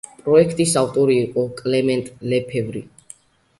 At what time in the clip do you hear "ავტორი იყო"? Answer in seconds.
0.81-1.45